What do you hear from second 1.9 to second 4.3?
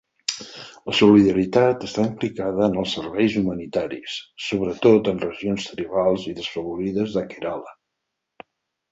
implicada en els serveis humanitaris,